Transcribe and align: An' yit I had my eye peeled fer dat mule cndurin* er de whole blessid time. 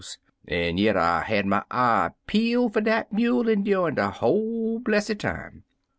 An' 0.47 0.79
yit 0.79 0.95
I 0.95 1.21
had 1.21 1.45
my 1.45 1.63
eye 1.69 2.09
peeled 2.25 2.73
fer 2.73 2.81
dat 2.81 3.13
mule 3.13 3.43
cndurin* 3.43 3.91
er 3.91 3.95
de 3.97 4.09
whole 4.09 4.79
blessid 4.79 5.19
time. 5.19 5.63